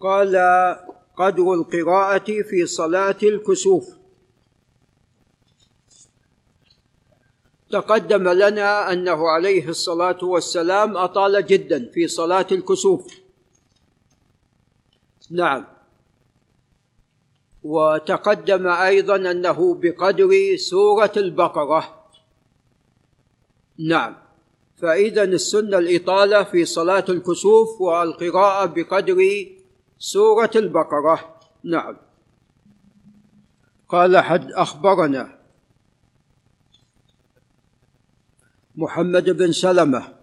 [0.00, 0.36] قال
[1.16, 3.88] قدر القراءة في صلاة الكسوف.
[7.70, 13.06] تقدم لنا أنه عليه الصلاة والسلام أطال جدا في صلاة الكسوف.
[15.30, 15.64] نعم.
[17.64, 22.06] وتقدم أيضا أنه بقدر سورة البقرة.
[23.78, 24.16] نعم.
[24.76, 29.16] فإذا السنة الإطالة في صلاة الكسوف والقراءة بقدر
[29.98, 31.40] سورة البقرة.
[31.64, 31.96] نعم.
[33.88, 35.38] قال حد أخبرنا.
[38.76, 40.14] محمد بن سلمة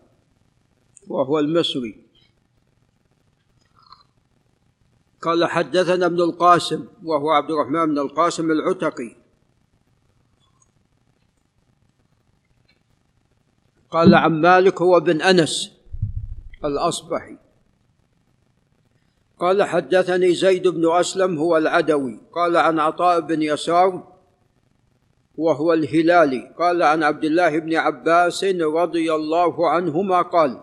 [1.08, 2.04] وهو المصري.
[5.22, 9.16] قال حدثنا ابن القاسم وهو عبد الرحمن بن القاسم العتقي.
[13.92, 15.72] قال عن مالك هو بن أنس
[16.66, 17.43] الأصبحي.
[19.40, 22.20] قال حدثني زيد بن أسلم هو العدوي.
[22.34, 24.04] قال عن عطاء بن يسار
[25.38, 26.54] وهو الهلالي.
[26.60, 30.60] قال عن عبد الله بن عباس رضي الله عنهما قال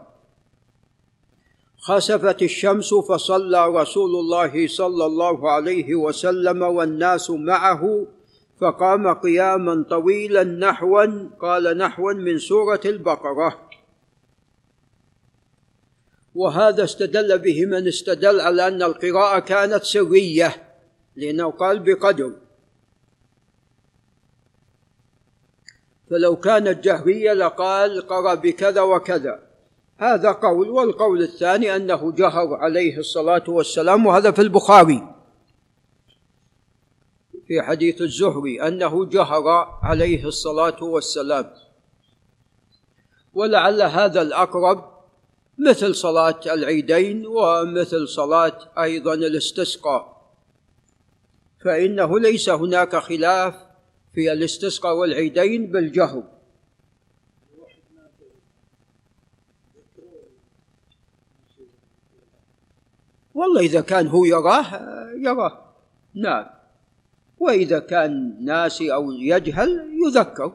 [1.81, 8.07] خسفت الشمس فصلى رسول الله صلى الله عليه وسلم والناس معه
[8.61, 11.07] فقام قياما طويلا نحوا
[11.41, 13.70] قال نحوا من سورة البقرة.
[16.35, 20.75] وهذا استدل به من استدل على أن القراءة كانت سريه
[21.17, 22.33] لأنه قال بقدر.
[26.11, 29.51] فلو كانت جهريه لقال قرأ بكذا وكذا.
[29.99, 35.15] هذا قول والقول الثاني أنه جهر عليه الصلاة والسلام وهذا في البخاري.
[37.47, 39.49] في حديث الزهري أنه جهر
[39.83, 41.51] عليه الصلاة والسلام.
[43.35, 44.90] ولعل هذا الأقرب
[45.69, 50.21] مثل صلاة العيدين ومثل صلاة أيضا الاستسقاء.
[51.65, 53.55] فإنه ليس هناك خلاف
[54.15, 56.23] في الاستسقاء والعيدين بالجهر.
[63.35, 64.67] والله إذا كان هو يراه
[65.17, 65.75] يراه.
[66.15, 66.47] نعم.
[67.39, 70.53] وإذا كان ناسي أو يجهل يذكر.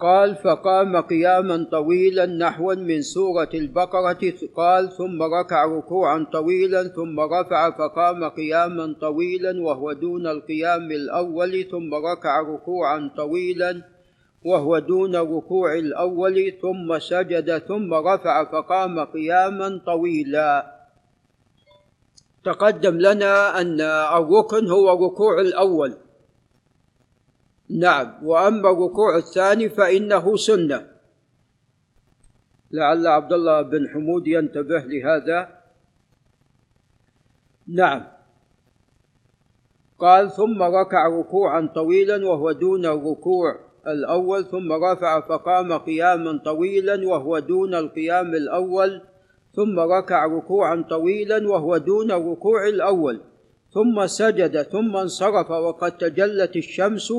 [0.00, 4.32] قال فقام قياما طويلا نحوا من سورة البقرة.
[4.56, 11.94] قال ثم ركع ركوعا طويلا ثم رفع فقام قياما طويلا وهو دون القيام الأول ثم
[11.94, 13.82] ركع ركوعا طويلا
[14.44, 20.78] وهو دون الركوع الأول ثم سجد ثم رفع فقام قياما طويلا.
[22.44, 23.80] تقدم لنا أن
[24.20, 26.07] الركن هو الركوع الأول.
[27.70, 28.26] نعم.
[28.26, 30.88] وأما الركوع الثاني فإنه سنة.
[32.70, 35.58] لعل عبد الله بن حمود ينتبه لهذا.
[37.68, 38.04] نعم.
[39.98, 47.38] قال ثم ركع ركوعا طويلا وهو دون الركوع الأول ثم رفع فقام قياما طويلا وهو
[47.38, 49.02] دون القيام الأول
[49.54, 53.20] ثم ركع ركوعا طويلا وهو دون الركوع الأول
[53.70, 57.12] ثم سجد ثم انصرف وقد تجلت الشمس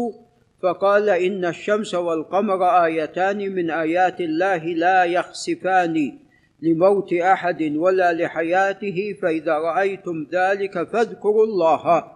[0.62, 6.20] فقال إن الشمس والقمر آيتان من آيات الله لا يخسفان
[6.62, 12.12] لموت أحد ولا لحياته فإذا رأيتم ذلك فاذكروا الله.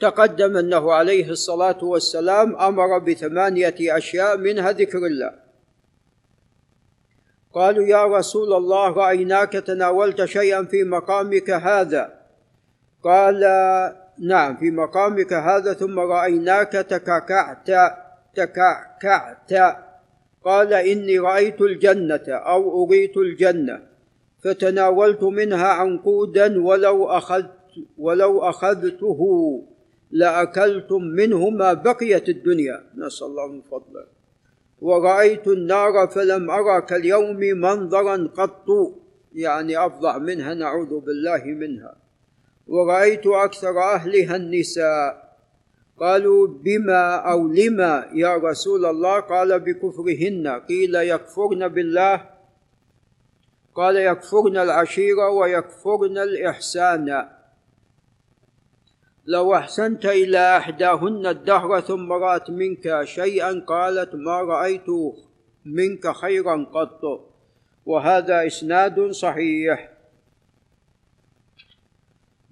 [0.00, 5.32] تقدم أنه عليه الصلاة والسلام أمر بثمانية أشياء منها ذكر الله.
[7.54, 12.12] قالوا يا رسول الله رأيناك تناولت شيئا في مقامك هذا؟
[13.04, 13.44] قال
[14.18, 17.70] نعم في مقامك هذا ثم رأيناك تكعكعت
[18.34, 19.52] تكعكعت.
[20.44, 23.82] قال إني رأيت الجنة أو أريت الجنة
[24.42, 27.50] فتناولت منها عنقودا ولو أخذت
[27.98, 29.20] ولو أخذته
[30.10, 32.82] لأكلتم منه ما بقيت الدنيا.
[32.96, 34.06] نسأل الله من فضله.
[34.80, 38.66] ورأيت النار فلم أرى كاليوم منظرا قط
[39.34, 42.05] يعني أفظع منها نعوذ بالله منها.
[42.66, 45.26] ورأيت أكثر أهلها النساء.
[46.00, 50.48] قالوا بما أو لما يا رسول الله؟ قال بكفرهن.
[50.68, 52.30] قيل يكفرن بالله؟
[53.74, 57.28] قال يكفرن العشيرة ويكفرن الإحسان.
[59.26, 64.86] لو أحسنت إلى إحداهن الدهر ثم رأت منك شيئا قالت ما رأيت
[65.64, 67.30] منك خيرا قط.
[67.86, 69.95] وهذا إسناد صحيح.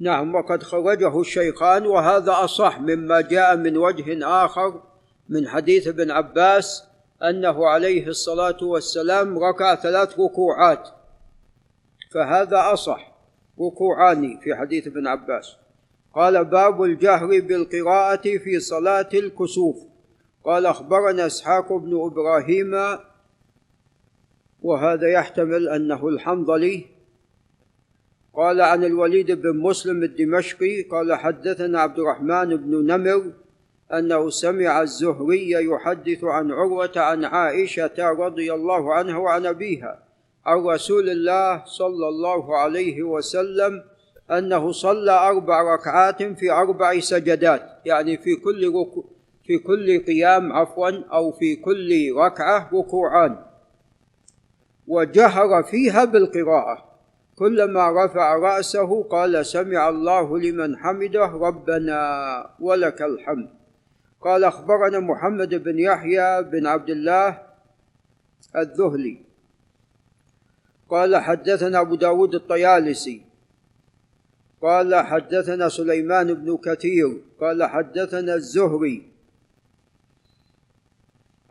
[0.01, 4.83] نعم وقد خرجه الشيخان وهذا أصح مما جاء من وجه آخر
[5.29, 6.85] من حديث ابن عباس
[7.23, 10.89] أنه عليه الصلاة والسلام ركع ثلاث ركوعات.
[12.13, 13.15] فهذا أصح
[13.61, 15.57] ركوعان في حديث ابن عباس.
[16.15, 19.77] قال باب الجهر بالقراءة في صلاة الكسوف.
[20.45, 22.99] قال أخبرنا إسحاق بن إبراهيم
[24.63, 26.94] وهذا يحتمل أنه الحنظلي
[28.37, 33.33] قال عن الوليد بن مسلم الدمشقي قال حدثنا عبد الرحمن بن نمر
[33.93, 39.99] أنه سمع الزهري يحدث عن عروة عن عائشة رضي الله عنها وعن أبيها
[40.47, 43.83] عن رسول الله صلى الله عليه وسلم
[44.31, 49.05] أنه صلى أربع ركعات في أربع سجدات يعني في كل ركو
[49.47, 53.37] في كل قيام عفوا أو في كل ركعة ركوعان.
[54.89, 56.94] وجهر فيها بالقراءة.
[57.37, 62.01] كلما رفع رأسه قال سمع الله لمن حمده ربنا
[62.61, 63.49] ولك الحمد.
[64.21, 67.43] قال أخبرنا محمد بن يحيى بن عبد الله
[68.57, 69.19] الذهلي.
[70.89, 73.23] قال حدثنا أبو داود الطيالسي.
[74.63, 77.21] قال حدثنا سليمان بن كثير.
[77.41, 79.15] قال حدثنا الزهري.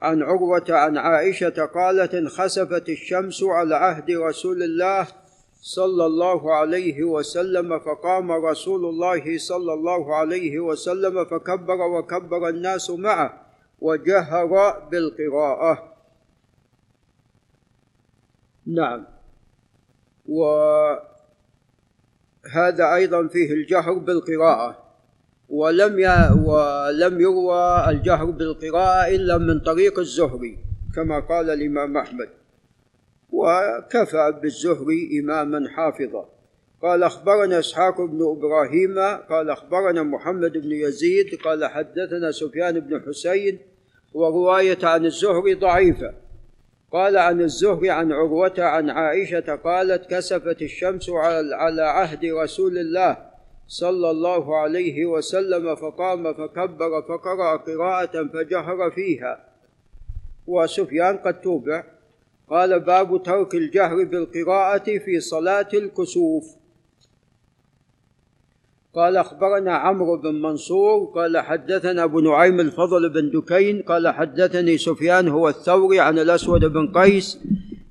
[0.01, 5.07] عن عروة عن عائشة قالت انخسفت الشمس على عهد رسول الله
[5.63, 13.47] صلى الله عليه وسلم فقام رسول الله صلى الله عليه وسلم فكبر وكبر الناس معه
[13.79, 15.93] وجهر بالقراءة.
[18.65, 19.05] نعم.
[20.27, 21.05] وهذا
[22.95, 24.83] أيضا فيه الجهر بالقراءة.
[25.49, 26.07] ولم ي...
[26.43, 30.57] ولم يروى الجهر بالقراءة إلا من طريق الزهري
[30.95, 32.42] كما قال الإمام أحمد.
[33.33, 36.29] وكفى بالزهري إماما حافظا.
[36.81, 38.99] قال أخبرنا إسحاق بن إبراهيم
[39.29, 43.59] قال أخبرنا محمد بن يزيد قال حدثنا سفيان بن حسين
[44.13, 46.13] ورواية عن الزهري ضعيفة.
[46.91, 51.09] قال عن الزهري عن عروة عن عائشة قالت كسفت الشمس
[51.53, 53.17] على عهد رسول الله
[53.67, 59.45] صلى الله عليه وسلم فقام فكبر فقرأ قراءة فجهر فيها.
[60.47, 61.92] وسفيان قد توبع.
[62.49, 66.55] قال باب ترك الجهر بالقراءة في صلاة الكسوف.
[68.93, 75.27] قال أخبرنا عمرو بن منصور قال حدثنا أبو نعيم الفضل بن دكين قال حدثني سفيان
[75.27, 77.39] هو الثوري عن الأسود بن قيس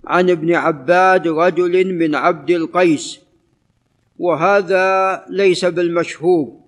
[0.05, 3.21] عن ابن عباد رجل من عبد القيس
[4.19, 6.61] وهذا ليس بالمشهور.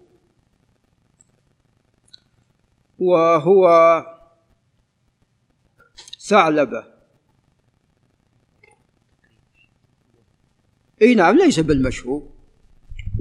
[2.98, 4.04] وهو
[6.28, 6.93] ثعلبة.
[11.04, 12.22] إي نعم ليس بالمشهور.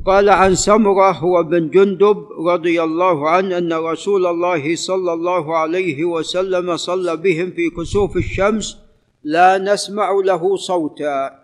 [0.06, 6.00] قال عن سمرة هو بن جندب رضي الله عنه أن رسول الله صلى الله عليه
[6.06, 8.77] وسلم صلى بهم في كسوف الشمس
[9.24, 11.44] لا نسمع له صوتا.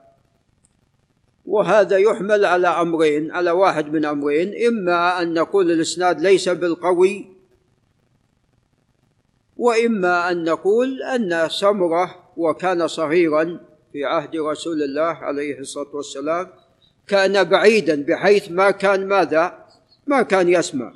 [1.45, 7.25] وهذا يحمل على أمرين على واحد من أمرين إما أن نقول الإسناد ليس بالقوي
[9.57, 13.59] وإما أن نقول أن سمرة وكان صغيرا
[13.93, 16.47] في عهد رسول الله عليه الصلاة والسلام
[17.07, 19.65] كان بعيدا بحيث ما كان ماذا؟
[20.07, 20.93] ما كان يسمع.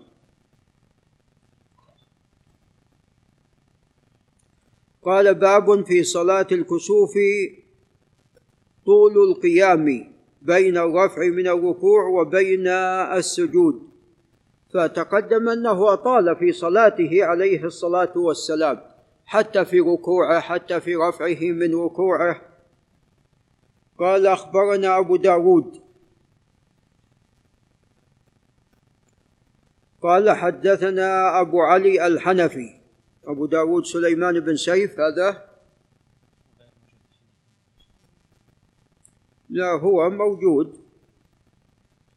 [5.02, 7.14] قال باب في صلاة الكسوف
[8.86, 13.90] طول القيام بين الرفع من الركوع وبين السجود.
[14.74, 18.82] فتقدم أنه أطال في صلاته عليه الصلاة والسلام
[19.26, 22.53] حتى في ركوعه حتى في رفعه من ركوعه.
[23.98, 25.82] قال أخبرنا أبو داود.
[30.02, 32.80] قال حدثنا أبو علي الحنفي.
[33.26, 35.50] أبو داود سليمان بن سيف هذا؟
[39.50, 40.78] لا هو موجود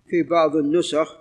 [0.07, 1.17] في بعض النسخ.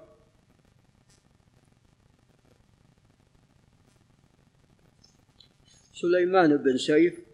[5.94, 7.25] سليمان بن سيف.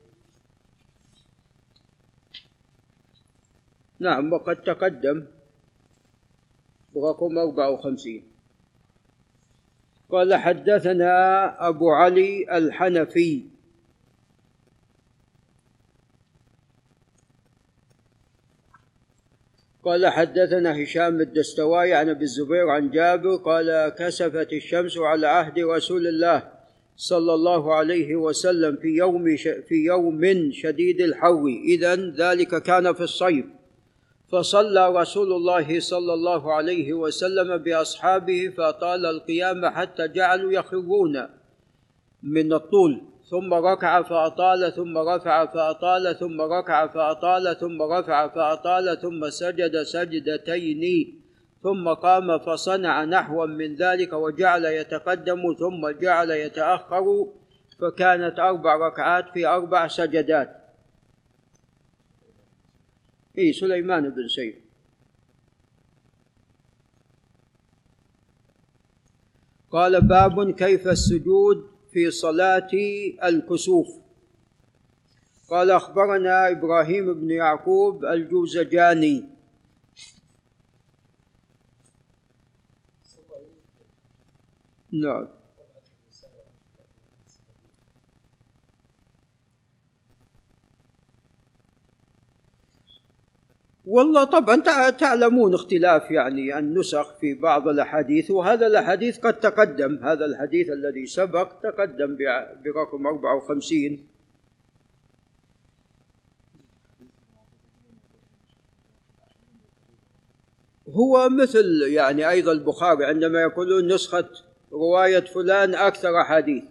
[4.01, 5.25] نعم وقد تقدم.
[6.95, 8.23] رقم 54
[10.09, 11.13] قال حدثنا
[11.67, 13.45] أبو علي الحنفي.
[19.83, 23.35] قال حدثنا هشام الدستواي عن أبي الزبير عن جابر.
[23.35, 26.51] قال كسفت الشمس على عهد رسول الله
[26.95, 29.35] صلى الله عليه وسلم في يوم
[29.67, 31.45] في يوم شديد الحر.
[31.65, 33.60] اذا ذلك كان في الصيف.
[34.31, 41.29] فصلى رسول الله صلى الله عليه وسلم بأصحابه فطال القيام حتى جعلوا يخرون
[42.23, 43.11] من الطول.
[43.31, 50.83] ثم ركع فأطال ثم رفع فأطال ثم ركع فأطال ثم رفع فأطال ثم سجد سجدتين
[51.63, 57.27] ثم قام فصنع نحوا من ذلك وجعل يتقدم ثم جعل يتأخر
[57.81, 60.60] فكانت أربع ركعات في أربع سجدات.
[63.37, 64.55] إي سليمان بن سيف.
[69.71, 72.69] قال باب كيف السجود في صلاة
[73.23, 73.87] الكسوف.
[75.49, 79.25] قال أخبرنا إبراهيم بن يعقوب الجوزجاني.
[84.91, 85.40] نعم.
[93.91, 94.55] والله طبعا
[94.89, 101.51] تعلمون اختلاف يعني النسخ في بعض الأحاديث وهذا الأحاديث قد تقدم هذا الحديث الذي سبق
[101.63, 102.17] تقدم
[102.65, 104.07] برقم 54
[110.89, 114.29] هو مثل يعني أيضا البخاري عندما يقولون نسخة
[114.71, 116.63] رواية فلان أكثر أحاديث.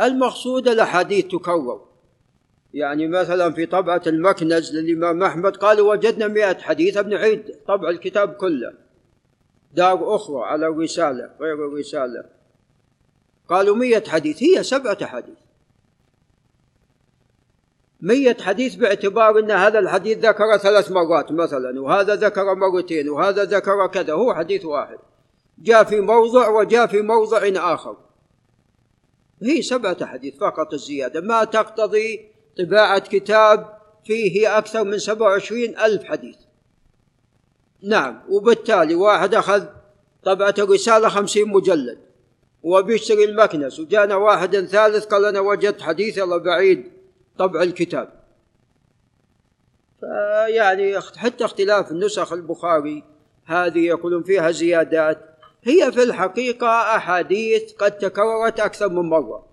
[0.00, 1.91] المقصود الأحاديث تكرر.
[2.74, 8.32] يعني مثلا في طبعة المكنز للإمام أحمد قالوا وجدنا مئة حديث ابن عيد طبع الكتاب
[8.32, 8.72] كله.
[9.74, 12.24] دار أخرى على الرسالة غير الرسالة.
[13.48, 15.38] قالوا مئة حديث هي سبعة حديث.
[18.00, 23.86] مية حديث باعتبار أن هذا الحديث ذكر ثلاث مرات مثلا وهذا ذكر مرتين وهذا ذكر
[23.86, 24.98] كذا هو حديث واحد.
[25.58, 27.96] جاء في موضع وجاء في موضع آخر.
[29.42, 36.04] هي سبعة حديث فقط الزيادة ما تقتضي طباعة كتاب فيه أكثر من سبعة وعشرين ألف
[36.04, 36.36] حديث.
[37.82, 39.64] نعم وبالتالي واحد أخذ
[40.24, 41.98] طبعة الرسالة خمسين مجلد
[42.62, 46.92] وبيشتري المكنس وجانا واحد ثالث قال أنا وجدت حديث الله بعيد
[47.38, 48.22] طبع الكتاب.
[50.00, 53.04] فيعني حتى اختلاف النسخ البخاري
[53.44, 55.18] هذه يقولون فيها زيادات
[55.62, 59.46] هي في الحقيقة أحاديث قد تكررت أكثر من مرة.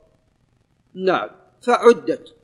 [0.94, 1.30] نعم
[1.62, 2.36] فعدت.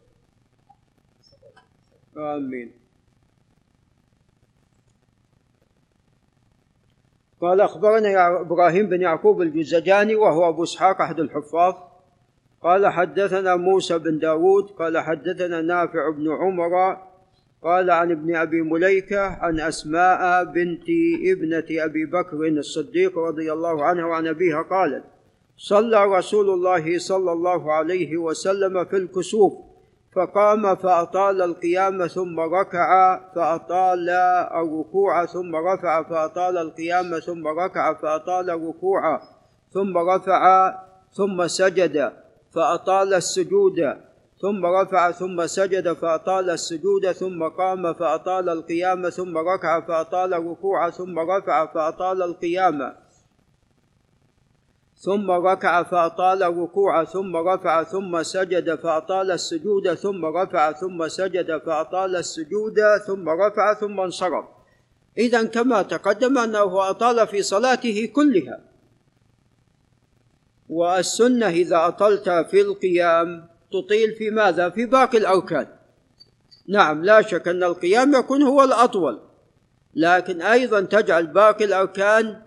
[2.18, 2.72] آمين.
[7.42, 11.76] قال أخبرنا إبراهيم بن يعقوب الجزجاني وهو أبو إسحاق أحد الحفاظ.
[12.62, 16.98] قال حدثنا موسى بن داود قال حدثنا نافع بن عمر
[17.62, 20.86] قال عن ابن أبي مليكة عن أسماء بنت
[21.26, 25.04] ابنة أبي بكر الصديق رضي الله عنها وعن أبيها قالت
[25.58, 29.54] صلى رسول الله صلى الله عليه وسلم في الكسوف
[30.16, 34.10] فقام فأطال القيام ثم ركع فأطال
[34.56, 39.22] الركوع ثم رفع فأطال القيام ثم ركع فأطال الركوع
[39.74, 40.74] ثم رفع
[41.12, 42.12] ثم سجد
[42.56, 43.98] فأطال السجود
[44.42, 51.20] ثم رفع ثم سجد فأطال السجود ثم قام فأطال القيام ثم ركع فأطال الركوع ثم
[51.20, 53.05] رفع فأطال القيام.
[55.06, 62.16] ثم ركع فأطال الركوع ثم رفع ثم سجد فأطال السجود ثم رفع ثم سجد فأطال
[62.16, 64.46] السجود ثم رفع ثم انصرف.
[65.18, 68.60] إذا كما تقدم أنه أطال في صلاته كلها.
[70.70, 75.68] والسنة إذا أطلت في القيام تطيل في ماذا؟ في باقي الأركان
[76.68, 79.20] نعم لا شك أن القيام يكون هو الأطول.
[79.96, 82.42] لكن أيضا تجعل باقي الأركان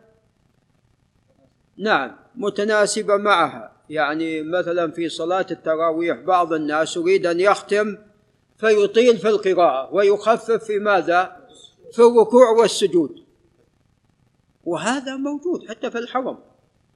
[1.78, 2.27] نعم.
[2.38, 3.72] متناسبة معها.
[3.90, 7.96] يعني مثلا في صلاة التراويح بعض الناس يريد أن يختم
[8.58, 11.48] فيطيل في القراءة ويخفف في ماذا؟
[11.92, 13.24] في الركوع والسجود.
[14.64, 16.38] وهذا موجود حتى في الحرم.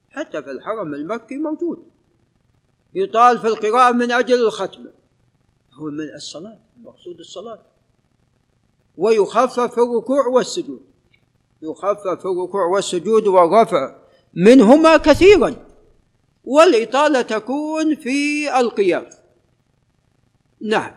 [0.09, 1.83] حتى في الحرم المكي موجود.
[2.93, 4.91] يطال في القراءة من أجل الختمة
[5.73, 7.59] هو من الصلاة المقصود الصلاة.
[8.97, 10.81] ويخفف في الركوع والسجود.
[11.61, 14.02] يخفف في الركوع والسجود والرفع.
[14.33, 15.55] منهما كثيرا
[16.45, 19.09] والإطالة تكون في القيام.
[20.61, 20.91] نعم.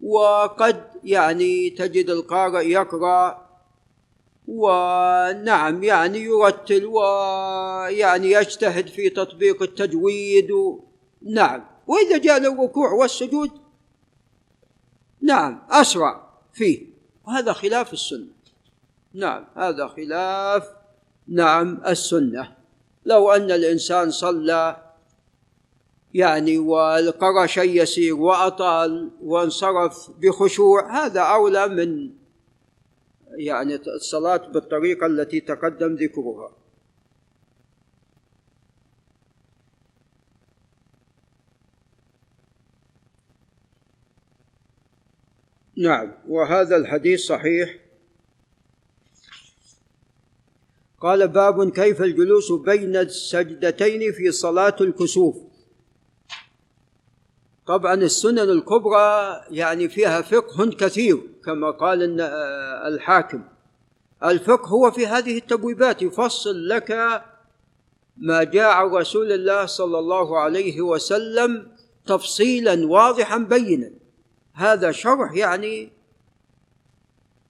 [0.00, 3.46] وقد يعني تجد القارئ يقرأ
[4.48, 10.50] ونعم يعني يرتل ويعني يجتهد في تطبيق التجويد.
[11.22, 11.64] نعم.
[11.86, 13.50] وإذا جاء للركوع والسجود
[15.20, 16.86] نعم أسرع فيه.
[17.26, 18.26] وهذا خلاف السنة.
[19.14, 20.85] نعم هذا خلاف
[21.28, 22.56] نعم السنة.
[23.06, 24.82] لو أن الإنسان صلى
[26.14, 32.10] يعني والقرى شيء يسير وأطال وانصرف بخشوع هذا أولى من
[33.36, 36.50] يعني الصلاة بالطريقة التي تقدم ذكرها.
[45.76, 47.85] نعم وهذا الحديث صحيح.
[51.00, 55.36] قال باب كيف الجلوس بين السجدتين في صلاة الكسوف.
[57.66, 62.20] طبعا السنن الكبرى يعني فيها فقه كثير كما قال
[62.86, 63.44] الحاكم.
[64.24, 66.90] الفقه هو في هذه التبويبات يفصل لك
[68.16, 71.68] ما جاء عن رسول الله صلى الله عليه وسلم
[72.06, 73.90] تفصيلا واضحا بينا.
[74.52, 75.92] هذا شرح يعني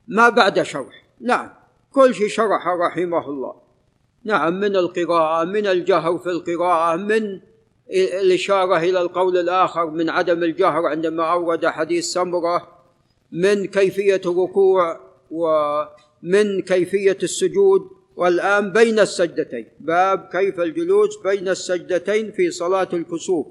[0.08, 1.04] ما بعد شرح.
[1.20, 1.65] نعم.
[1.96, 3.54] كل شيء شرح رحمه الله.
[4.24, 7.40] نعم من القراءة من الجهر في القراءة من
[8.22, 12.68] الإشارة إلى القول الآخر من عدم الجهر عندما أورد حديث سمرة
[13.32, 15.00] من كيفية الركوع
[15.30, 17.82] ومن كيفية السجود.
[18.16, 23.46] والآن بين السجدتين باب كيف الجلوس بين السجدتين في صلاة الكسوف.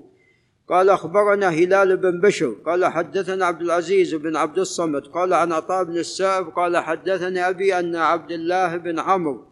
[0.70, 5.84] قال أخبرنا هلال بن بشر قال حدثنا عبد العزيز بن عبد الصمد قال عن عطاء
[5.84, 9.46] بن السائب قال حدثني أبي أن عبد الله بن عمرو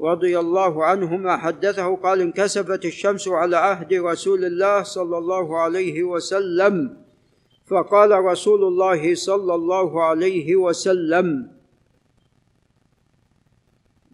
[0.00, 6.96] رضي الله عنهما حدثه قال انكسفت الشمس على عهد رسول الله صلى الله عليه وسلم
[7.66, 11.50] فقال رسول الله صلى الله عليه وسلم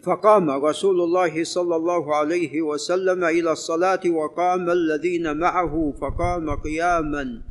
[0.02, 7.42] فقام رسول الله صلى الله عليه وسلم إلى الصلاة وقام الذين معه فقام قياما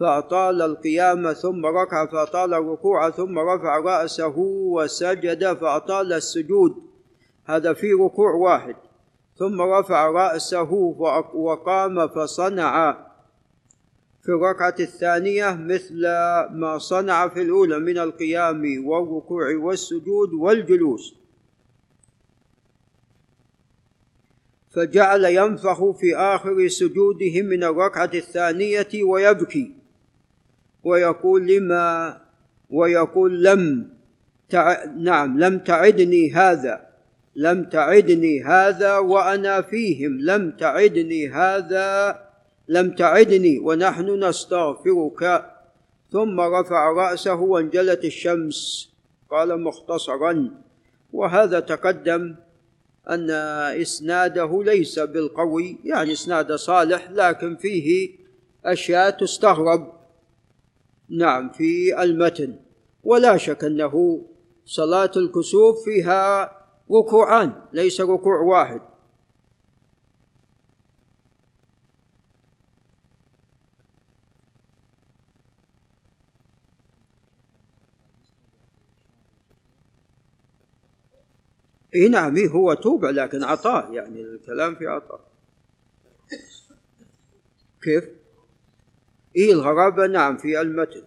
[0.00, 6.74] فأطال القيام ثم ركع فأطال الركوع ثم رفع رأسه وسجد فأطال السجود.
[7.44, 8.76] هذا في ركوع واحد.
[9.36, 10.72] ثم رفع رأسه
[11.34, 12.92] وقام فصنع
[14.22, 16.02] في الركعة الثانية مثل
[16.52, 21.19] ما صنع في الأولى من القيام والركوع والسجود والجلوس.
[24.70, 29.72] فجعل ينفخ في آخر سجوده من الركعة الثانية ويبكي.
[30.84, 32.20] ويقول لما
[32.70, 33.90] ويقول لم
[34.48, 34.84] تع...
[34.84, 36.86] نعم لم تعدني هذا
[37.36, 42.20] لم تعدني هذا وأنا فيهم لم تعدني هذا
[42.68, 45.44] لم تعدني ونحن نستغفرك.
[46.12, 48.90] ثم رفع رأسه وانجلت الشمس.
[49.30, 50.50] قال مختصرا
[51.12, 52.34] وهذا تقدم
[53.10, 53.30] أن
[53.80, 58.10] إسناده ليس بالقوي يعني إسناد صالح لكن فيه
[58.64, 59.92] أشياء تستغرب.
[61.08, 62.56] نعم في المتن.
[63.04, 64.22] ولا شك أنه
[64.64, 66.52] صلاة الكسوف فيها
[66.92, 68.80] ركوعان ليس ركوع واحد.
[81.94, 85.20] إي نعم هو توبع لكن عطاء يعني الكلام في عطاء
[87.82, 88.04] كيف؟
[89.36, 91.02] إي الغرابة نعم في المتن.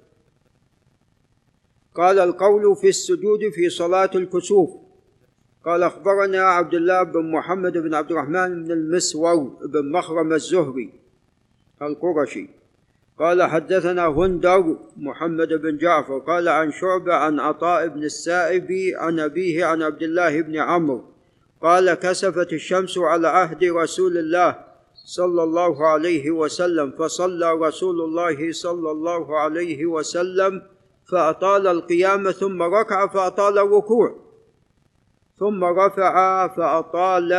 [1.95, 4.69] قال القول في السجود في صلاة الكسوف.
[5.65, 10.93] قال أخبرنا عبد الله بن محمد بن عبد الرحمن بن المسور بن مخرم الزهري
[11.81, 12.49] القرشي.
[13.23, 19.65] قال حدثنا هندر محمد بن جعفر قال عن شعبة عن عطاء بن السائب عن أبيه
[19.65, 21.03] عن عبد الله بن عمرو
[21.61, 24.55] قال كسفت الشمس على عهد رسول الله
[25.05, 30.61] صلى الله عليه وسلم فصلى رسول الله صلى الله عليه وسلم
[31.11, 34.15] فأطال القيام ثم ركع فأطال الركوع
[35.39, 37.33] ثم رفع فأطال.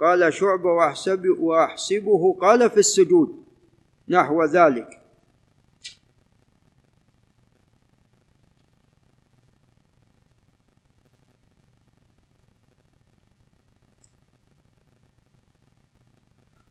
[0.00, 3.43] قال شعبة وأحسب وأحسبه قال في السجود.
[4.08, 5.00] نحو ذلك.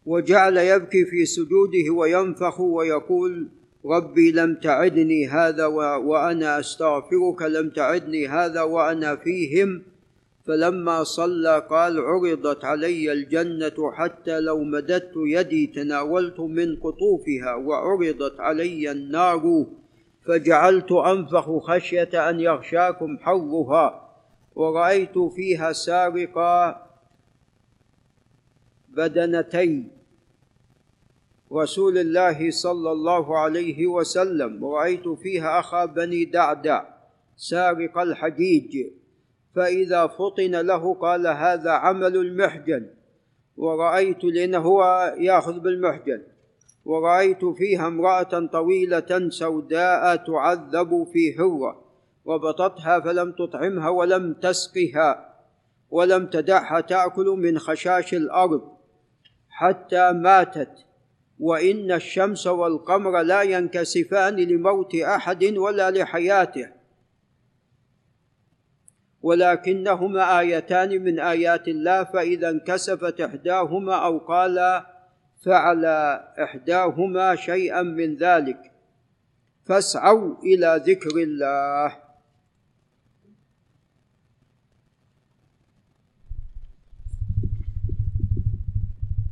[0.05, 3.49] وجعل يبكي في سجوده وينفخ ويقول
[3.85, 9.83] ربي لم تعدني هذا وأنا أستغفرك لم تعدني هذا وأنا فيهم.
[10.45, 18.91] فلما صلى قال عرضت علي الجنة حتى لو مددت يدي تناولت من قطوفها وعرضت علي
[18.91, 19.65] النار
[20.25, 24.09] فجعلت أنفخ خشية أن يغشاكم حرها
[24.55, 26.87] ورأيت فيها سارقا
[28.89, 29.83] بدنتي
[31.53, 36.85] رسول الله صلى الله عليه وسلم ورأيت فيها أخا بني دعدع
[37.37, 38.87] سارق الحجيج.
[39.55, 42.85] فإذا فطن له قال هذا عمل المحجن.
[43.57, 46.21] ورأيت لأنه هو يأخذ بالمحجن.
[46.85, 51.83] ورأيت فيها امرأة طويلة سوداء تعذب في هرة
[52.27, 55.33] ربطتها فلم تطعمها ولم تسقها.
[55.89, 58.61] ولم تدعها تأكل من خشاش الأرض.
[59.49, 60.85] حتى ماتت.
[61.39, 66.82] وإن الشمس والقمر لا ينكسفان لموت أحد ولا لحياته.
[69.23, 74.83] ولكنهما آيتان من آيات الله فإذا انكسفت إحداهما أو قال
[75.45, 75.85] فعل
[76.43, 78.71] إحداهما شيئا من ذلك.
[79.65, 82.03] فاسعوا إلى ذكر الله.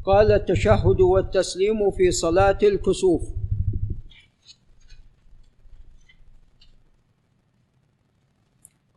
[0.05, 3.40] قال التشهد والتسليم في صلاة الكسوف.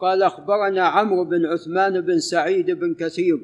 [0.05, 3.41] قال أخبرنا عمرو بن عثمان بن سعيد بن كثير.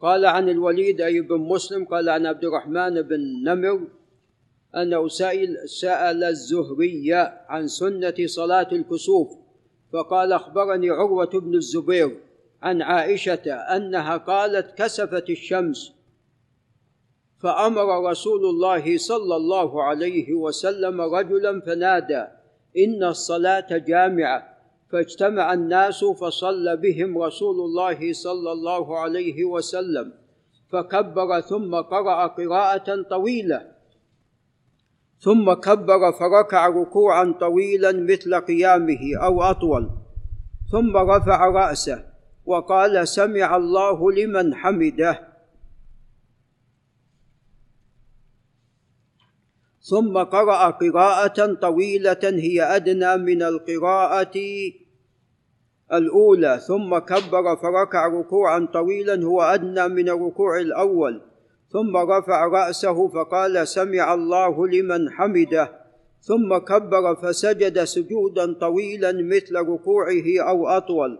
[0.00, 3.88] قال عن الوليد أي بن مسلم قال عن عبد الرحمن بن نمر
[4.76, 7.12] أنه سائل سأل الزهري
[7.48, 9.28] عن سنة صلاة الكسوف
[9.92, 12.16] فقال أخبرني عروة بن الزبير
[12.62, 15.92] عن عائشة أنها قالت كسفت الشمس
[17.42, 22.41] فأمر رسول الله صلى الله عليه وسلم رجلا فنادى
[22.78, 24.52] إن الصلاة جامعة.
[24.92, 30.12] فاجتمع الناس فصلى بهم رسول الله صلى الله عليه وسلم.
[30.72, 33.72] فكبر ثم قرأ قراءة طويلة.
[35.18, 39.90] ثم كبر فركع ركوعا طويلا مثل قيامه أو أطول.
[40.72, 42.04] ثم رفع رأسه
[42.46, 45.31] وقال سمع الله لمن حمده.
[49.90, 54.38] ثم قرأ قراءة طويلة هي أدنى من القراءة
[55.92, 61.22] الأولى ثم كبر فركع ركوعا طويلا هو أدنى من الركوع الأول
[61.68, 65.82] ثم رفع رأسه فقال سمع الله لمن حمده.
[66.22, 71.18] ثم كبر فسجد سجودا طويلا مثل ركوعه أو أطول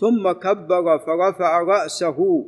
[0.00, 2.46] ثم كبر فرفع رأسه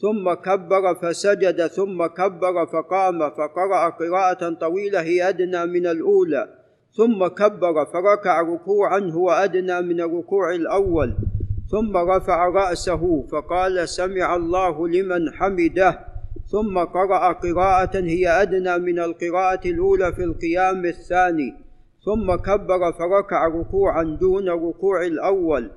[0.00, 6.48] ثم كبر فسجد ثم كبر فقام فقرأ قراءة طويلة هي أدنى من الأولى.
[6.92, 11.14] ثم كبر فركع ركوعا هو أدنى من الركوع الأول.
[11.70, 16.00] ثم رفع رأسه فقال سمع الله لمن حمده.
[16.46, 21.54] ثم قرأ قراءة هي أدنى من القراءة الأولى في القيام الثاني.
[22.04, 25.70] ثم كبر فركع ركوعا دون الركوع الأول.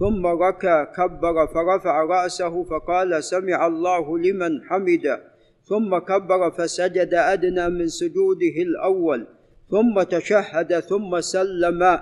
[0.00, 5.20] ثم ركع كبر فرفع رأسه فقال سمع الله لمن حمده
[5.62, 9.26] ثم كبر فسجد أدنى من سجوده الأول
[9.70, 12.00] ثم تشهد ثم سلم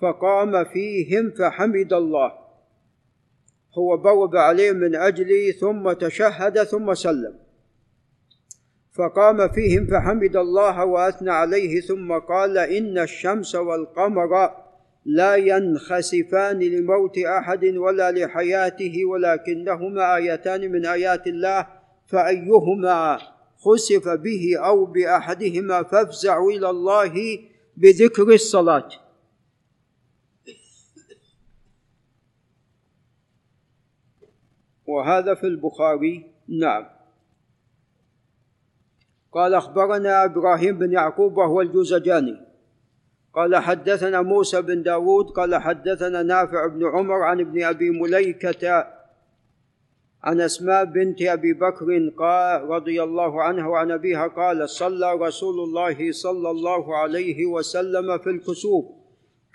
[0.00, 2.32] فقام فيهم فحمد الله.
[3.78, 7.34] هو بوب عليه من أجلي ثم تشهد ثم سلم.
[8.92, 14.50] فقام فيهم فحمد الله وأثنى عليه ثم قال إن الشمس والقمر
[15.04, 21.66] لا ينخسفان لموت أحد ولا لحياته ولكنهما آيتان من آيات الله
[22.06, 23.18] فأيهما
[23.58, 27.38] خسف به أو بأحدهما فافزعوا إلى الله
[27.76, 28.88] بذكر الصلاة.
[34.86, 36.32] وهذا في البخاري.
[36.48, 36.86] نعم.
[39.32, 42.49] قال أخبرنا إبراهيم بن يعقوب وهو الجوزجاني.
[43.34, 48.86] قال حدثنا موسى بن داود قال حدثنا نافع بن عمر عن ابن أبي مليكة
[50.22, 56.12] عن أسماء بنت أبي بكر قال رضي الله عنها وعن أبيها قال صلى رسول الله
[56.12, 58.84] صلى الله عليه وسلم في الكسوف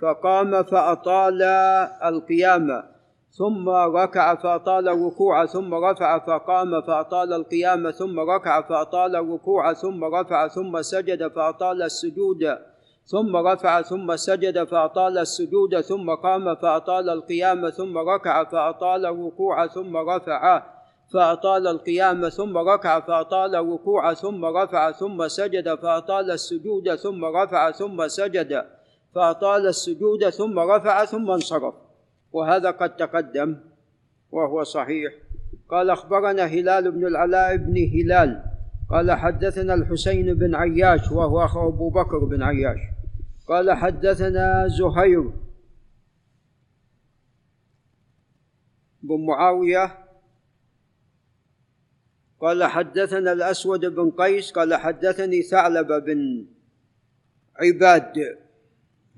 [0.02, 1.42] فقام فأطال
[2.04, 2.84] القيامة
[3.32, 10.48] ثم ركع فأطال الركوع ثم رفع فقام فأطال القيامة ثم ركع فأطال الركوع ثم رفع
[10.48, 12.58] ثم سجد فأطال السجود
[13.06, 19.98] ثم رفع ثم سجد فأطال السجود ثم قام فأطال القيام ثم ركع فأطال الركوع ثم
[19.98, 20.64] رفع
[21.14, 28.08] فأطال القيام ثم ركع فأطال الركوع ثم رفع ثم سجد فأطال السجود ثم رفع ثم
[28.08, 28.66] سجد
[29.16, 31.74] فأطال السجود ثم رفع ثم انصرف.
[32.32, 33.56] وهذا قد تقدم
[34.32, 35.14] وهو صحيح.
[35.70, 38.44] قال أخبرنا هلال بن العلاء بن هلال
[38.90, 42.95] قال حدثنا الحسين بن عياش وهو أخو أبو بكر بن عياش.
[43.48, 45.32] قال حدثنا زهير
[49.04, 50.06] بن معاوية
[52.40, 56.46] قال حدثنا الأسود بن قيس قال حدثني ثعلبة بن
[57.56, 58.38] عباد.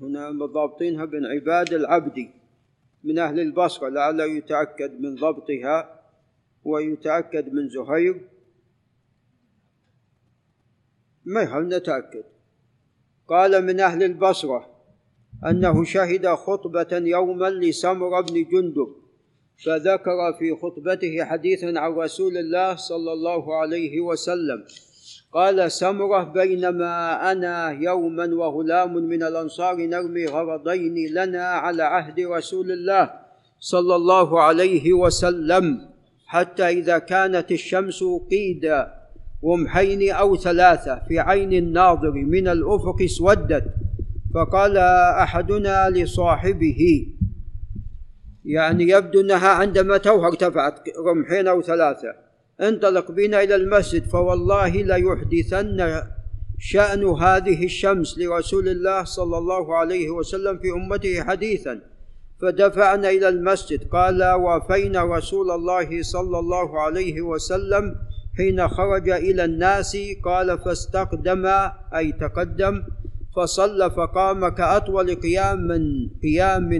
[0.00, 2.30] هنا ضابطينها بن عباد العبدي
[3.04, 6.02] من أهل البصرة لعله يتأكد من ضبطها
[6.64, 8.28] ويتأكد من زهير.
[11.24, 12.24] ما يهم نتأكد؟
[13.28, 14.66] قال من أهل البصرة
[15.46, 18.88] أنه شهد خطبة يوما لسمر بن جندب
[19.64, 24.64] فذكر في خطبته حديثا عن رسول الله صلى الله عليه وسلم
[25.32, 33.10] قال سمرة بينما أنا يوما وغلام من الأنصار نرمي غرضين لنا على عهد رسول الله
[33.60, 35.88] صلى الله عليه وسلم
[36.26, 38.86] حتى إذا كانت الشمس قيد
[39.44, 43.64] رمحين أو ثلاثة في عين الناظر من الأفق اسودت.
[44.34, 44.76] فقال
[45.22, 47.06] أحدنا لصاحبه
[48.44, 50.74] يعني يبدو أنها عندما توهى ارتفعت
[51.06, 52.14] رمحين أو ثلاثة
[52.60, 56.02] انطلق بنا إلى المسجد فوالله ليحدثن
[56.58, 61.80] شأن هذه الشمس لرسول الله صلى الله عليه وسلم في أمته حديثا.
[62.40, 67.94] فدفعنا إلى المسجد قال وافينا رسول الله صلى الله عليه وسلم
[68.38, 71.46] حين خرج إلى الناس قال فاستقدم
[71.94, 72.82] أي تقدم
[73.36, 75.68] فصلى فقام كأطول قيام
[76.22, 76.70] قيام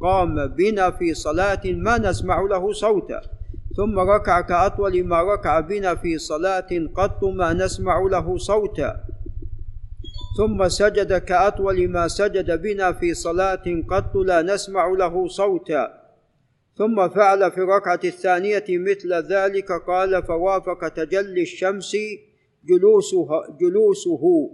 [0.00, 3.20] قام بنا في صلاة ما نسمع له صوتا.
[3.76, 8.96] ثم ركع كأطول ما ركع بنا في صلاة قط ما نسمع له صوتا.
[10.38, 16.05] ثم سجد كأطول ما سجد بنا في صلاة قط لا نسمع له صوتا.
[16.78, 21.96] ثم فعل في الركعة الثانية مثل ذلك قال فوافق تجلي الشمس
[22.64, 23.28] جلوسه
[23.60, 24.50] جلوسه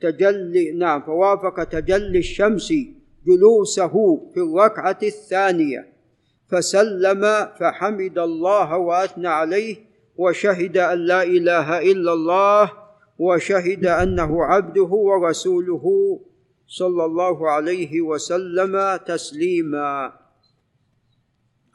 [0.00, 2.72] تجلي نعم فوافق تجلي الشمس
[3.26, 5.92] جلوسه في الركعة الثانية
[6.50, 9.76] فسلم فحمد الله وأثنى عليه
[10.16, 12.72] وشهد أن لا إله إلا الله
[13.18, 15.84] وشهد أنه عبده ورسوله
[16.66, 20.19] صلى الله عليه وسلم تسليما.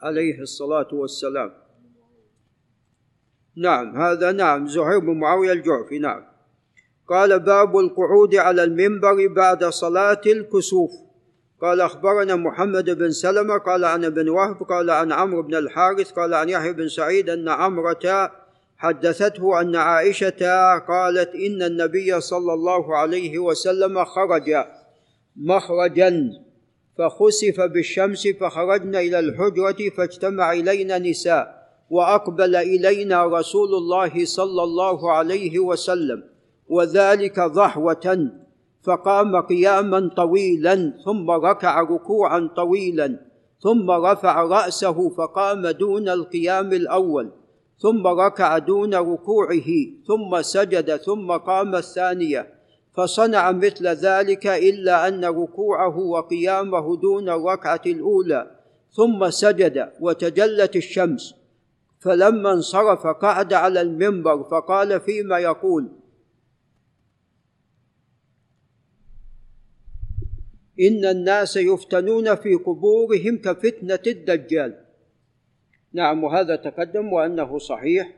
[0.02, 1.52] عليه الصلاة والسلام.
[3.56, 6.24] نعم هذا نعم زهير بن معاوية الجعفي نعم.
[7.08, 10.90] قال باب القعود على المنبر بعد صلاة الكسوف.
[11.60, 16.34] قال أخبرنا محمد بن سلمة قال عن ابن وهب قال عن عمرو بن الحارث قال
[16.34, 18.32] عن يحيى بن سعيد أن عمرة
[18.76, 24.64] حدثته أن عائشة قالت إن النبي صلى الله عليه وسلم خرج
[25.36, 26.45] مخرجا.
[26.98, 31.56] فخسف بالشمس فخرجنا إلى الحجرة فاجتمع إلينا نساء
[31.90, 36.22] وأقبل إلينا رسول الله صلى الله عليه وسلم
[36.68, 38.30] وذلك ضحوة
[38.82, 43.20] فقام قياما طويلا ثم ركع ركوعا طويلا
[43.60, 47.32] ثم رفع رأسه فقام دون القيام الأول
[47.78, 49.68] ثم ركع دون ركوعه
[50.06, 52.55] ثم سجد ثم قام الثانية
[52.96, 58.60] فصنع مثل ذلك إلا أن ركوعه وقيامه دون الركعة الأولى
[58.92, 61.34] ثم سجد وتجلت الشمس.
[61.98, 65.92] فلما انصرف قعد على المنبر فقال فيما يقول
[70.80, 74.84] إن الناس يفتنون في قبورهم كفتنة الدجال.
[75.92, 78.15] نعم وهذا تقدم وأنه صحيح.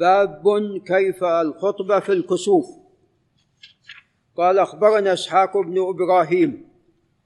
[0.00, 0.42] باب
[0.86, 2.66] كيف الخطبة في الكسوف.
[4.36, 6.70] قال أخبرنا إسحاق بن إبراهيم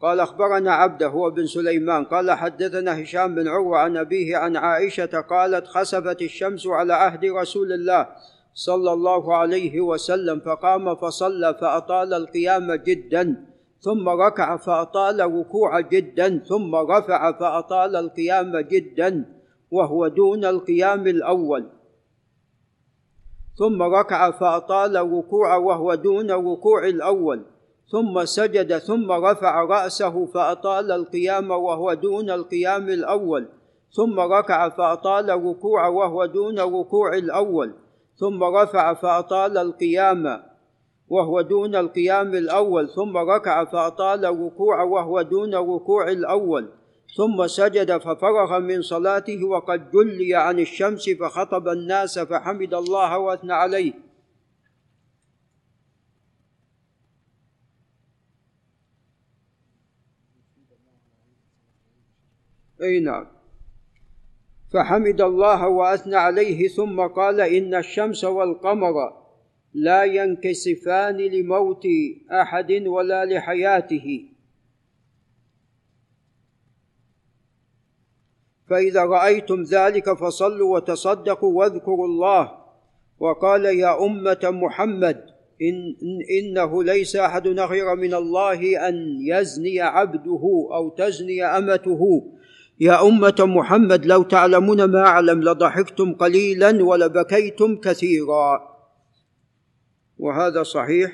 [0.00, 5.20] قال أخبرنا عبده هو بن سليمان قال حدثنا هشام بن عروة عن أبيه عن عائشة
[5.20, 8.08] قالت خسفت الشمس على عهد رسول الله
[8.54, 13.44] صلى الله عليه وسلم فقام فصلى فأطال القيام جدا
[13.80, 19.24] ثم ركع فأطال الركوع جدا ثم رفع فأطال القيام جدا
[19.70, 21.73] وهو دون القيام الأول.
[23.58, 27.42] ثم ركع فأطال الركوع وهو دون الركوع الأول.
[27.92, 33.48] ثم سجد ثم رفع رأسه فأطال القيام وهو دون القيام الأول.
[33.90, 37.74] ثم ركع فأطال الركوع وهو دون الركوع الأول.
[38.16, 40.42] ثم رفع فأطال القيام
[41.08, 42.88] وهو دون القيام الأول.
[42.88, 46.68] ثم ركع فأطال الركوع وهو دون الركوع الأول.
[47.16, 53.92] ثم سجد ففرغ من صلاته وقد جلي عن الشمس فخطب الناس فحمد الله وأثنى عليه.
[62.82, 63.26] أي نعم.
[64.72, 69.24] فحمد الله وأثنى عليه ثم قال إن الشمس والقمر
[69.74, 71.86] لا ينكسفان لموت
[72.32, 74.33] أحد ولا لحياته.
[78.70, 82.64] فإذا رأيتم ذلك فصلوا وتصدقوا واذكروا الله.
[83.18, 85.24] وقال يا أمة محمد
[85.62, 85.94] إن
[86.40, 92.30] إنه ليس أحد غير من الله أن يزني عبده أو تزني أمته.
[92.80, 98.74] يا أمة محمد لو تعلمون ما أعلم لضحكتم قليلا ولبكيتم كثيرا.
[100.18, 101.12] وهذا صحيح.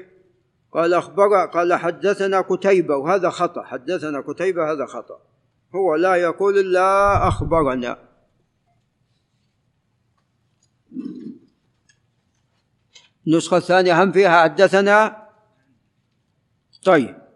[0.72, 5.29] قال أخبر قال حدثنا قتيبة وهذا خطأ حدثنا قتيبة هذا خطأ.
[5.74, 7.98] هو لا يقول إلا أخبرنا.
[13.26, 15.28] النسخة الثانية هم فيها حدثنا.
[16.84, 17.29] طيب.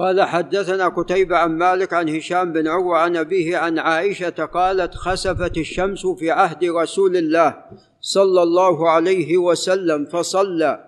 [0.00, 5.58] قال حدثنا قتيبة عن مالك عن هشام بن عروة عن أبيه عن عائشة قالت خسفت
[5.58, 7.56] الشمس في عهد رسول الله
[8.00, 10.84] صلى الله عليه وسلم فصلى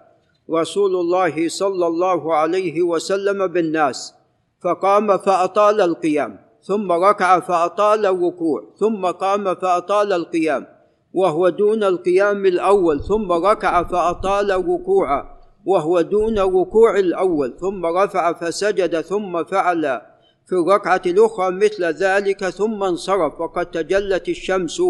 [0.51, 4.15] رسول الله صلى الله عليه وسلم بالناس
[4.63, 10.67] فقام فأطال القيام ثم ركع فأطال الركوع ثم قام فأطال القيام
[11.15, 15.42] وهو دون القيام الأول ثم ركع فأطال الركوع.
[15.65, 20.01] وهو دون ركوع الأول ثم رفع فسجد ثم فعل
[20.47, 24.83] في الركعة الأخرى مثل ذلك ثم انصرف وقد تجلت الشمس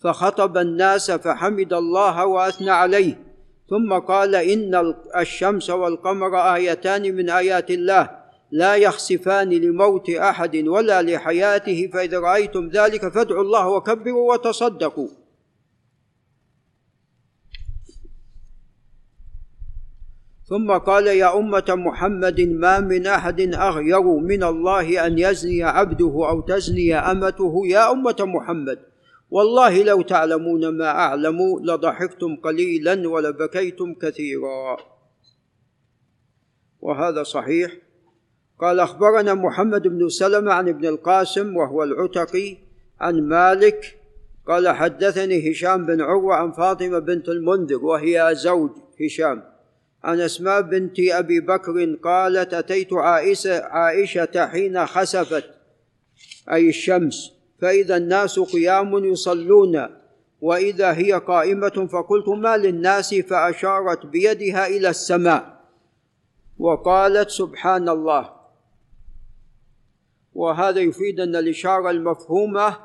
[0.00, 3.18] فخطب الناس فحمد الله وأثنى عليه.
[3.70, 8.10] ثم قال إن الشمس والقمر آيتان من آيات الله
[8.50, 15.08] لا يخسفان لموت أحد ولا لحياته فإذا رأيتم ذلك فادعوا الله وكبروا وتصدقوا.
[20.52, 26.40] ثم قال يا أمة محمد ما من أحد أغير من الله أن يزني عبده أو
[26.40, 28.78] تزني أمته يا أمة محمد.
[29.30, 34.76] والله لو تعلمون ما أعلم لضحكتم قليلا ولبكيتم كثيرا.
[36.80, 37.72] وهذا صحيح.
[38.58, 42.56] قال أخبرنا محمد بن سلمة عن ابن القاسم وهو العتقي
[43.00, 43.98] عن مالك.
[44.46, 49.51] قال حدثني هشام بن عروة عن فاطمة بنت المنذر وهي زوج هشام.
[50.04, 55.44] عن أسماء بنت أبي بكر قالت أتيت عائشة عائشة حين خسفت
[56.52, 60.02] أي الشمس فإذا الناس قيام يصلون
[60.40, 65.60] وإذا هي قائمة فقلت ما للناس؟ فأشارت بيدها إلى السماء
[66.58, 68.32] وقالت سبحان الله.
[70.34, 72.78] وهذا يفيد أن الإشارة المفهومة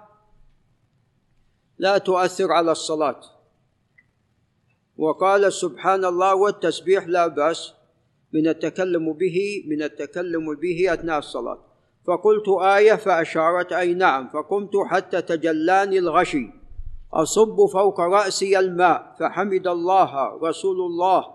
[1.77, 3.21] لا تؤثر على الصلاة.
[4.97, 7.73] وقال سبحان الله والتسبيح لا بأس
[8.33, 11.60] من التكلم به من التكلم به أثناء الصلاة.
[12.07, 14.29] فقلت آية فأشارت أي نعم.
[14.33, 16.49] فقمت حتى تجلاني الغشي.
[17.13, 21.25] أصب فوق رأسي الماء فحمد الله رسول الله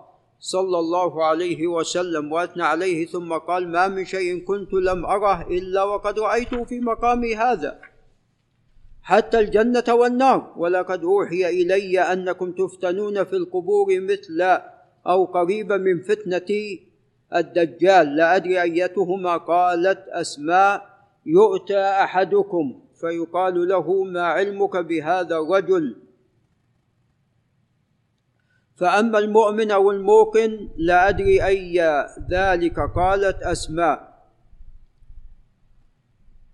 [0.41, 5.83] صلى الله عليه وسلم وأثنى عليه ثم قال ما من شيء كنت لم أره إلا
[5.83, 7.92] وقد رأيته في مقامي هذا.
[9.03, 10.53] حتى الجنة والنار.
[10.57, 14.61] ولقد أوحي إلي أنكم تفتنون في القبور مثل
[15.07, 16.79] أو قريبا من فتنة
[17.35, 18.17] الدجال.
[18.17, 19.37] لا أدري أيتهما.
[19.37, 20.87] قالت أسماء
[21.27, 25.97] يؤتى أحدكم فيقال له ما علمك بهذا الرجل.
[28.77, 31.81] فأما المؤمن أو الموقن لا أدري أي
[32.31, 32.81] ذلك.
[32.81, 34.12] قالت أسماء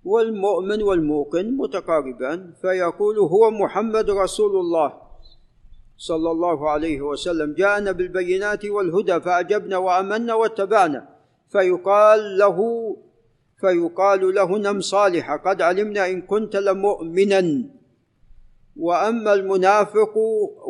[0.08, 4.90] والمؤمن والموقن متقاربان فيقول هو محمد رسول الله
[6.08, 7.54] صلى الله عليه وسلم.
[7.54, 11.08] جاءنا بالبينات والهدى فأجبنا وأمنا واتبعنا.
[11.52, 12.58] فيقال له
[13.60, 17.42] فيقال له نم صالحا قد علمنا إن كنت لمؤمنا.
[18.76, 20.14] وأما المنافق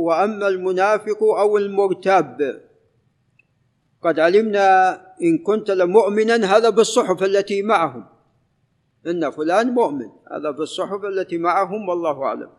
[0.07, 2.39] وأما المنافق أو المرتاب
[4.03, 4.69] قد علمنا
[5.23, 8.18] إن كنت لمؤمنا هذا بالصحف التي معهم.
[9.09, 10.09] إن فلان مؤمن.
[10.33, 12.51] هذا في الصحف التي معهم والله أعلم.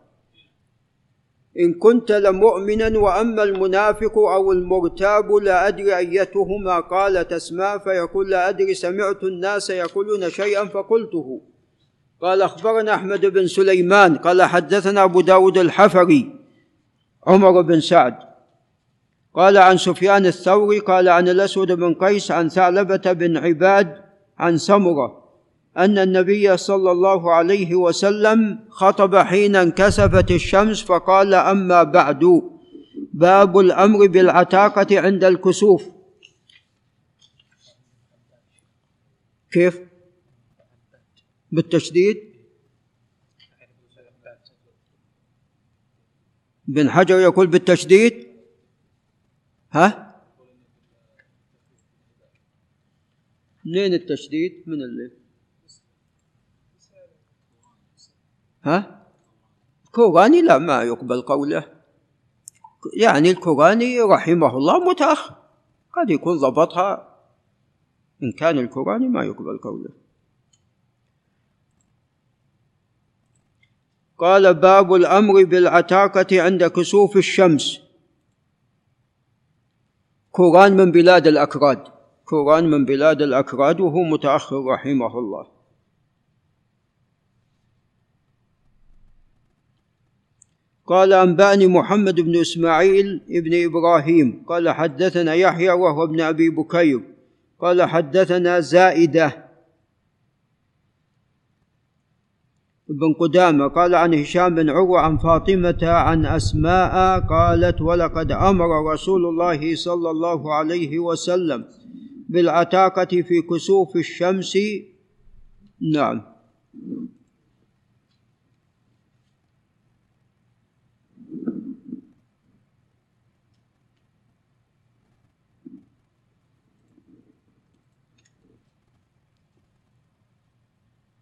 [1.58, 8.74] إن كنت لمؤمنا وأما المنافق أو المرتاب لا أدري أيتهما قالت أسماء فيقول لا أدري
[8.74, 11.40] سمعت الناس يقولون شيئا فقلته.
[12.20, 16.32] قال أخبرنا أحمد بن سليمان قال حدثنا أبو داود الحفري
[17.26, 18.14] عمر بن سعد
[19.34, 23.96] قال عن سفيان الثوري قال عن الأسود بن قيس عن ثعلبة بن عباد
[24.38, 25.29] عن سمرة
[25.76, 32.24] أن النبي صلى الله عليه وسلم خطب حين انكسفت الشمس فقال أما بعد
[33.12, 35.84] باب الأمر بالعتاقة عند الكسوف.
[39.52, 39.80] كيف؟
[41.52, 42.30] بالتشديد.
[46.68, 48.26] بن حجر يقول بالتشديد.
[49.72, 50.10] ها؟
[53.64, 55.19] منين التشديد؟ من الليل
[58.64, 59.06] ها؟
[59.92, 61.64] كوراني لا ما يقبل قوله.
[62.96, 65.34] يعني الكوراني رحمه الله متأخر.
[65.92, 67.16] قد يكون ضبطها.
[68.22, 69.90] إن كان الكوراني ما يقبل قوله.
[74.18, 77.80] قال باب الأمر بالعتاقة عند كسوف الشمس.
[80.32, 81.84] كوران من بلاد الأكراد.
[82.24, 85.59] كوران من بلاد الأكراد وهو متأخر رحمه الله.
[90.90, 94.42] قال أنبأني محمد بن إسماعيل بن إبراهيم.
[94.46, 97.00] قال حدثنا يحيى وهو ابن أبي بكير.
[97.60, 99.50] قال حدثنا زائدة
[102.88, 103.68] بن قدامة.
[103.68, 110.10] قال عن هشام بن عروة عن فاطمة عن أسماء قالت ولقد أمر رسول الله صلى
[110.10, 111.64] الله عليه وسلم
[112.28, 114.58] بالعتاقة في كسوف الشمس.
[115.92, 116.22] نعم.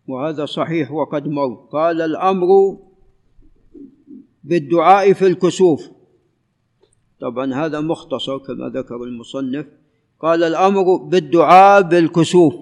[0.09, 1.55] وهذا صحيح وقد مر.
[1.73, 2.79] قال الأمر
[4.45, 5.91] بالدعاء في الكسوف.
[7.21, 9.67] طبعا هذا مختصر كما ذكر المصنف.
[10.21, 12.55] قال الأمر بالدعاء بالكسوف.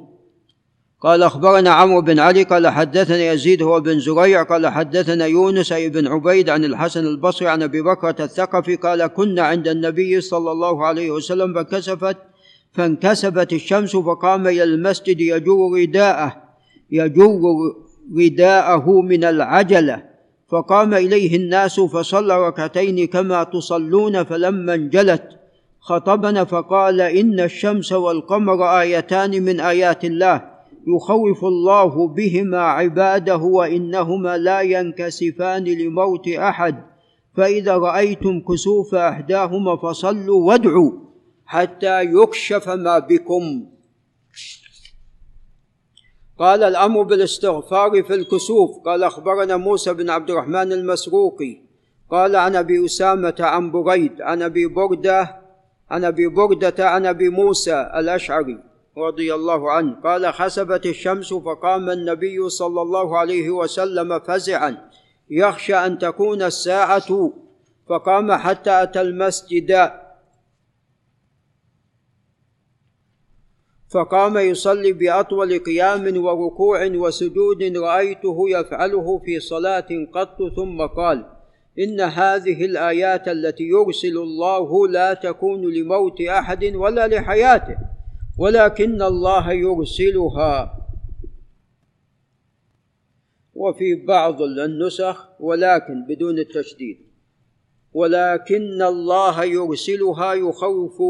[1.00, 5.88] قال أخبرنا عمرو بن علي قال حدثنا يزيد هو بن زريع قال حدثنا يونس اي
[5.88, 10.86] بن عبيد عن الحسن البصري عن أبي بكرة الثقفي قال كنا عند النبي صلى الله
[10.86, 12.16] عليه وسلم فكسفت
[12.72, 16.45] فانكسبت الشمس فقام إلى المسجد يجر رداءه.
[16.90, 17.40] يجر
[18.16, 20.02] رداءه من العجلة.
[20.48, 25.22] فقام إليه الناس فصلى ركعتين كما تصلون فلما انجلت.
[25.80, 30.56] خطبنا فقال إن الشمس والقمر آيتان من آيات الله.
[30.96, 36.76] يخوف الله بهما عباده وإنهما لا ينكسفان لموت أحد.
[37.36, 40.92] فإذا رأيتم كسوف أحداهما فصلوا وادعوا
[41.46, 43.66] حتى يكشف ما بكم.
[46.38, 48.78] قال الأمر بالاستغفار في الكسوف.
[48.84, 51.60] قال أخبرنا موسى بن عبد الرحمن المسروقي.
[52.10, 55.36] قال عن أبي أسامة عن بريد عن أبي بردة
[55.90, 58.58] عن أبي بردة عن أبي موسى الأشعري
[58.98, 59.96] رضي الله عنه.
[60.04, 64.76] قال خسبت الشمس فقام النبي صلى الله عليه وسلم فزعا.
[65.30, 67.32] يخشى أن تكون الساعة.
[67.88, 69.90] فقام حتى أتى المسجد.
[73.88, 81.26] فقام يصلي بأطول قيام وركوع وسجود رأيته يفعله في صلاة قط ثم قال
[81.78, 87.76] إن هذه الآيات التي يرسل الله لا تكون لموت أحد ولا لحياته
[88.38, 90.72] ولكن الله يرسلها.
[93.54, 97.05] وفي بعض النسخ ولكن بدون التشديد.
[97.96, 101.02] ولكن الله يرسلها يخوف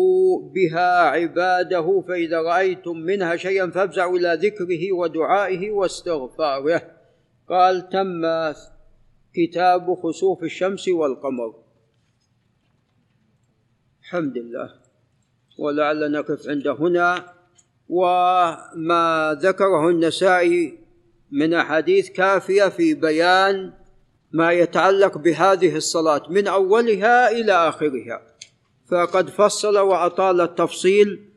[0.55, 6.83] بها عباده فإذا رأيتم منها شيئا فافزعوا إلى ذكره ودعائه واستغفاره.
[7.49, 8.23] قال تم
[9.35, 11.55] كتاب خسوف الشمس والقمر.
[14.03, 14.71] الحمد لله.
[15.59, 17.33] ولعل نقف عند هنا.
[17.89, 20.79] وما ذكره النسائي
[21.31, 23.73] من أحاديث كافية في بيان
[24.37, 28.23] ما يتعلق بهذه الصلاة من أولها إلى آخرها.
[28.91, 31.29] فقد فصل وأطال التفصيل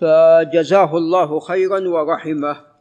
[0.00, 2.71] فجزاه الله خيرا ورحمه.